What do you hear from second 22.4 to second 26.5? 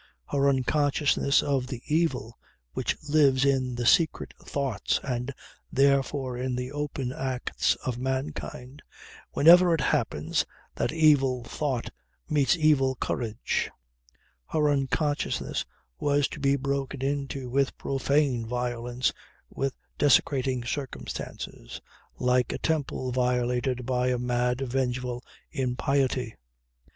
a temple violated by a mad, vengeful impiety.